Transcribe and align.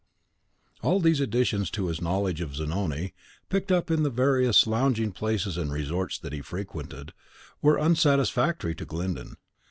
All 0.81 0.99
these 0.99 1.19
additions 1.19 1.69
to 1.69 1.85
his 1.85 2.01
knowledge 2.01 2.41
of 2.41 2.55
Zanoni, 2.55 3.13
picked 3.49 3.71
up 3.71 3.91
in 3.91 4.01
the 4.01 4.09
various 4.09 4.65
lounging 4.65 5.11
places 5.11 5.57
and 5.57 5.71
resorts 5.71 6.17
that 6.17 6.33
he 6.33 6.41
frequented, 6.41 7.13
were 7.61 7.77
unsatisfactory 7.79 8.73
to 8.73 8.85
Glyndon. 8.85 9.37